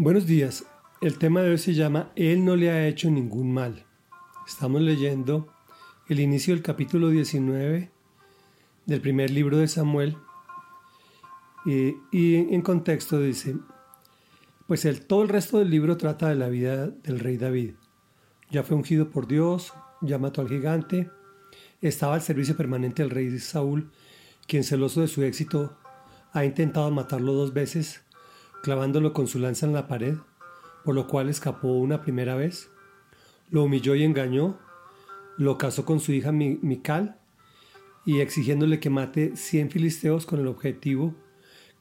[0.00, 0.64] Buenos días.
[1.00, 3.84] El tema de hoy se llama Él no le ha hecho ningún mal.
[4.46, 5.48] Estamos leyendo
[6.08, 7.90] el inicio del capítulo 19
[8.86, 10.16] del primer libro de Samuel
[11.66, 13.56] y, en contexto dice,
[14.68, 17.74] pues el, todo el resto del libro trata de la vida del rey David.
[18.52, 21.10] Ya fue ungido por Dios, ya mató al gigante,
[21.80, 23.90] estaba al servicio permanente del rey Saúl,
[24.46, 25.76] quien celoso de su éxito
[26.32, 28.04] ha intentado matarlo dos veces
[28.62, 30.16] clavándolo con su lanza en la pared,
[30.84, 32.70] por lo cual escapó una primera vez,
[33.50, 34.58] lo humilló y engañó,
[35.36, 37.18] lo casó con su hija Mical
[38.04, 41.14] y exigiéndole que mate cien filisteos con el objetivo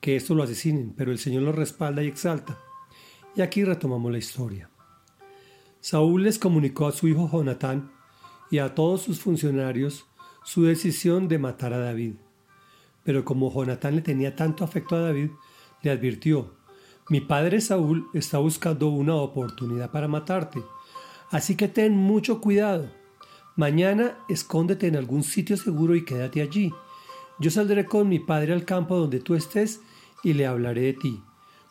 [0.01, 2.57] que esto lo asesinen, pero el Señor lo respalda y exalta.
[3.35, 4.69] Y aquí retomamos la historia.
[5.79, 7.91] Saúl les comunicó a su hijo Jonatán
[8.51, 10.05] y a todos sus funcionarios
[10.43, 12.15] su decisión de matar a David.
[13.03, 15.31] Pero como Jonatán le tenía tanto afecto a David,
[15.81, 16.55] le advirtió,
[17.09, 20.61] mi padre Saúl está buscando una oportunidad para matarte,
[21.31, 22.89] así que ten mucho cuidado.
[23.55, 26.73] Mañana escóndete en algún sitio seguro y quédate allí.
[27.39, 29.79] Yo saldré con mi padre al campo donde tú estés
[30.23, 31.23] y le hablaré de ti.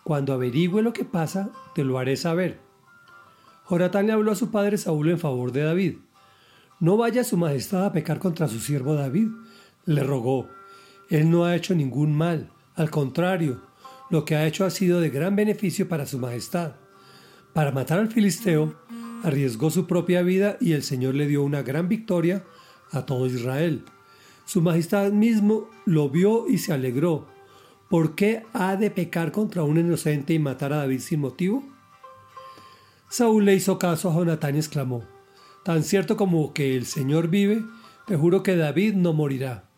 [0.03, 2.61] Cuando averigüe lo que pasa, te lo haré saber.
[3.69, 5.97] Jonatán le habló a su padre Saúl en favor de David.
[6.81, 9.28] No vaya su majestad a pecar contra su siervo David,
[9.84, 10.48] le rogó.
[11.11, 13.61] Él no ha hecho ningún mal, al contrario,
[14.11, 16.77] lo que ha hecho ha sido de gran beneficio para su majestad.
[17.53, 18.75] Para matar al filisteo,
[19.23, 22.45] arriesgó su propia vida y el Señor le dio una gran victoria
[22.93, 23.84] a todo Israel.
[24.45, 27.27] Su majestad mismo lo vio y se alegró.
[27.89, 31.65] ¿Por qué ha de pecar contra un inocente y matar a David sin motivo?
[33.09, 35.05] Saúl le hizo caso a Jonatán y exclamó,
[35.65, 37.65] Tan cierto como que el Señor vive,
[38.07, 39.69] te juro que David no morirá.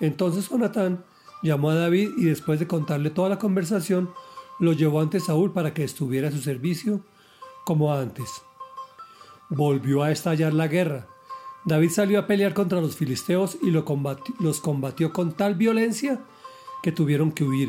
[0.00, 1.04] Entonces Jonatán
[1.42, 4.10] llamó a David y después de contarle toda la conversación,
[4.58, 7.00] lo llevó ante Saúl para que estuviera a su servicio
[7.64, 8.42] como antes.
[9.50, 11.08] Volvió a estallar la guerra.
[11.64, 16.20] David salió a pelear contra los filisteos y los combatió con tal violencia
[16.82, 17.68] que tuvieron que huir.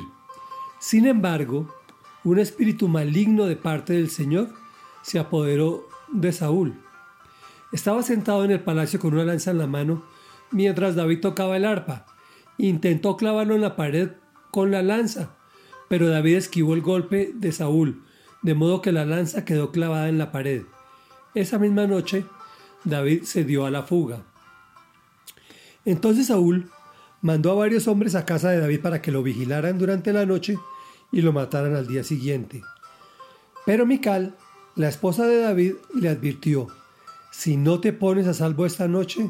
[0.80, 1.68] Sin embargo,
[2.24, 4.50] un espíritu maligno de parte del Señor
[5.02, 6.74] se apoderó de Saúl.
[7.72, 10.04] Estaba sentado en el palacio con una lanza en la mano
[10.52, 12.13] mientras David tocaba el arpa
[12.58, 14.12] Intentó clavarlo en la pared
[14.52, 15.36] con la lanza,
[15.90, 18.04] pero David esquivó el golpe de Saúl,
[18.42, 20.64] de modo que la lanza quedó clavada en la pared.
[21.34, 22.26] Esa misma noche,
[22.84, 24.24] David se dio a la fuga.
[25.86, 26.70] Entonces Saúl
[27.22, 30.60] mandó a varios hombres a casa de David para que lo vigilaran durante la noche
[31.12, 32.62] y lo mataran al día siguiente.
[33.66, 34.36] Pero Mical,
[34.76, 36.68] la esposa de David, le advirtió,
[37.32, 39.30] si no te pones a salvo esta noche,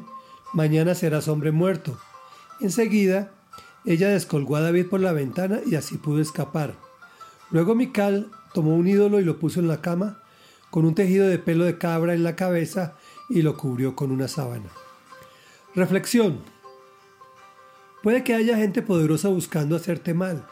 [0.54, 1.98] mañana serás hombre muerto.
[2.60, 3.32] Enseguida,
[3.86, 6.76] ella descolgó a David por la ventana y así pudo escapar.
[7.52, 10.20] Luego Mical tomó un ídolo y lo puso en la cama,
[10.70, 12.96] con un tejido de pelo de cabra en la cabeza
[13.30, 14.70] y lo cubrió con una sábana.
[15.76, 16.40] Reflexión.
[18.02, 20.46] Puede que haya gente poderosa buscando hacerte mal,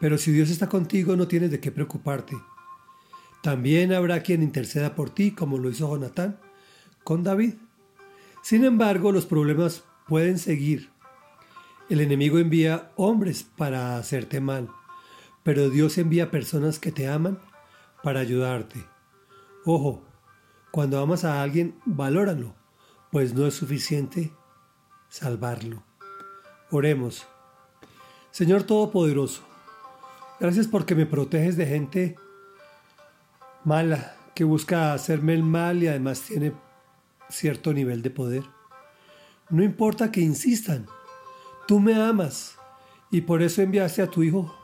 [0.00, 2.36] pero si Dios está contigo no tienes de qué preocuparte.
[3.42, 6.38] También habrá quien interceda por ti, como lo hizo Jonatán
[7.04, 7.54] con David.
[8.42, 10.90] Sin embargo, los problemas pueden seguir.
[11.88, 14.68] El enemigo envía hombres para hacerte mal,
[15.42, 17.38] pero Dios envía personas que te aman
[18.02, 18.84] para ayudarte.
[19.64, 20.02] Ojo,
[20.70, 22.54] cuando amas a alguien, valóralo,
[23.10, 24.32] pues no es suficiente
[25.08, 25.82] salvarlo.
[26.70, 27.26] Oremos.
[28.30, 29.42] Señor Todopoderoso,
[30.38, 32.16] gracias porque me proteges de gente
[33.64, 36.52] mala que busca hacerme el mal y además tiene
[37.28, 38.57] cierto nivel de poder.
[39.50, 40.86] No importa que insistan,
[41.66, 42.56] tú me amas
[43.10, 44.54] y por eso enviaste a tu Hijo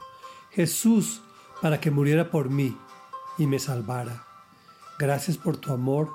[0.50, 1.22] Jesús
[1.62, 2.76] para que muriera por mí
[3.38, 4.24] y me salvara.
[4.98, 6.10] Gracias por tu amor,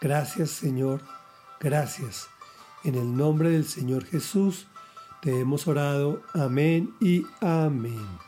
[0.00, 1.02] gracias Señor,
[1.60, 2.28] gracias.
[2.84, 4.68] En el nombre del Señor Jesús
[5.20, 6.22] te hemos orado.
[6.32, 8.27] Amén y amén.